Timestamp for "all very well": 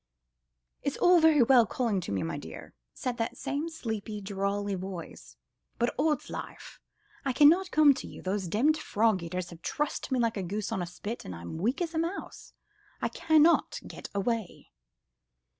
0.97-1.67